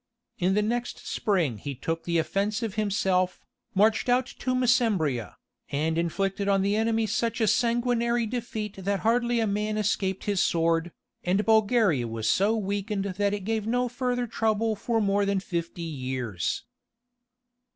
[0.39, 3.39] In the next spring he took the offensive himself,
[3.75, 5.35] marched out to Mesembria,
[5.69, 10.41] and inflicted on the enemy such a sanguinary defeat that hardly a man escaped his
[10.41, 10.91] sword,
[11.23, 15.83] and Bulgaria was so weakened that it gave no further trouble for more than fifty
[15.83, 16.63] years.